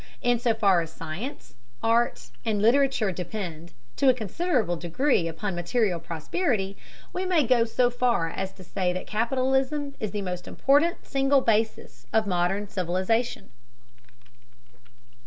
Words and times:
In 0.23 0.39
so 0.39 0.55
far 0.55 0.81
as 0.81 0.91
science, 0.91 1.53
art, 1.83 2.31
and 2.43 2.59
literature 2.59 3.11
depend, 3.11 3.73
to 3.97 4.09
a 4.09 4.15
considerable 4.15 4.75
degree, 4.75 5.27
upon 5.27 5.53
material 5.53 5.99
prosperity, 5.99 6.75
we 7.13 7.23
may 7.23 7.45
go 7.45 7.65
so 7.65 7.91
far 7.91 8.27
as 8.27 8.51
to 8.53 8.63
say 8.63 8.93
that 8.93 9.05
capitalism 9.05 9.93
is 9.99 10.09
the 10.09 10.23
most 10.23 10.47
important 10.47 11.05
single 11.05 11.41
basis 11.41 12.07
of 12.11 12.25
modern 12.25 12.67
civilization. 12.67 13.51